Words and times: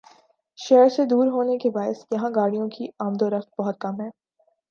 شہر 0.59 0.87
سے 0.89 1.05
دور 1.05 1.27
ہونے 1.27 1.57
کے 1.57 1.69
باعث 1.69 2.03
یہاں 2.11 2.29
گاڑیوں 2.35 2.67
کی 2.69 2.87
آمدورفت 2.99 3.49
بہت 3.59 3.79
کم 3.79 4.01
ہے 4.01 4.09